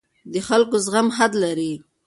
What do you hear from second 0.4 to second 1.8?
خلکو زغم حد لري